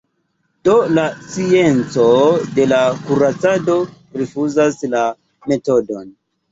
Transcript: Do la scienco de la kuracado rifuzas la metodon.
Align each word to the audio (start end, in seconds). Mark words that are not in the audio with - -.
Do 0.67 0.71
la 0.93 1.03
scienco 1.25 2.07
de 2.57 2.67
la 2.73 2.81
kuracado 3.05 3.79
rifuzas 4.19 4.85
la 4.97 5.09
metodon. 5.55 6.15